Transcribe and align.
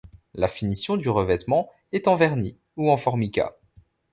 La 0.33 0.47
finition 0.47 0.97
du 0.97 1.09
revêtement 1.09 1.69
est 1.91 2.07
en 2.07 2.15
vernis 2.15 2.57
ou 2.75 2.89
en 2.91 2.97
Formica. 2.97 3.55